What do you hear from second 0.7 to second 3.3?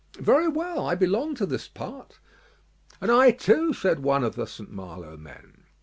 I belong to this part." "And I,